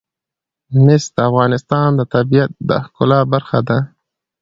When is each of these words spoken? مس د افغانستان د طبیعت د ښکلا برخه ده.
مس 0.83 1.03
د 1.15 1.17
افغانستان 1.29 1.89
د 1.95 2.01
طبیعت 2.13 2.51
د 2.67 2.71
ښکلا 2.85 3.19
برخه 3.33 3.59
ده. 3.67 3.79